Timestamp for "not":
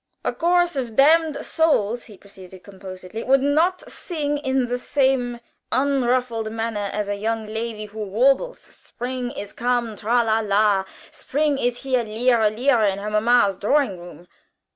3.43-3.87